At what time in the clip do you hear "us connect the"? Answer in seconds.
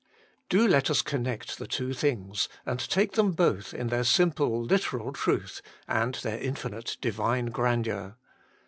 0.89-1.67